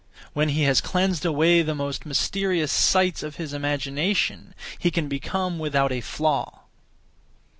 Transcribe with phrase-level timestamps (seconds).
[0.33, 5.59] When he has cleansed away the most mysterious sights (of his imagination), he can become
[5.59, 6.61] without a flaw.